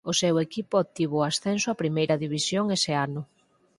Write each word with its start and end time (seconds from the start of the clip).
O 0.11 0.13
seu 0.21 0.35
equipo 0.45 0.73
obtivo 0.83 1.15
o 1.19 1.27
ascenso 1.31 1.67
a 1.69 1.79
Primeira 1.81 2.15
División 2.23 2.65
ese 2.77 2.91
ano. 3.07 3.21